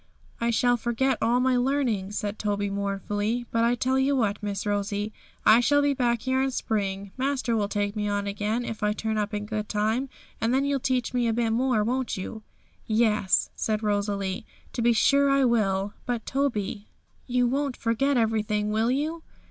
'I 0.39 0.49
shall 0.49 0.77
forget 0.77 1.19
all 1.21 1.39
my 1.39 1.55
learning,' 1.55 2.11
said 2.11 2.39
Toby 2.39 2.71
mournfully. 2.71 3.45
'But 3.51 3.63
I 3.63 3.75
tell 3.75 3.99
you 3.99 4.15
what, 4.15 4.41
Miss 4.41 4.65
Rosie, 4.65 5.13
I 5.45 5.59
shall 5.59 5.83
be 5.83 5.93
back 5.93 6.21
here 6.23 6.41
in 6.41 6.49
spring; 6.49 7.11
master 7.17 7.55
will 7.55 7.67
take 7.67 7.95
me 7.95 8.07
on 8.07 8.25
again, 8.25 8.65
if 8.65 8.81
I 8.81 8.93
turn 8.93 9.19
up 9.19 9.31
in 9.31 9.45
good 9.45 9.69
time, 9.69 10.09
and 10.41 10.55
then 10.55 10.65
you'll 10.65 10.79
teach 10.79 11.13
me 11.13 11.27
a 11.27 11.33
bit 11.33 11.51
more, 11.51 11.83
won't 11.83 12.17
you?' 12.17 12.41
'Yes,' 12.87 13.51
said 13.55 13.83
Rosalie, 13.83 14.43
'to 14.73 14.81
be 14.81 14.91
sure 14.91 15.29
I 15.29 15.45
will; 15.45 15.93
but, 16.07 16.25
Toby, 16.25 16.87
you 17.27 17.45
won't 17.45 17.77
forget 17.77 18.17
everything, 18.17 18.71
will 18.71 18.89
you?' 18.89 19.21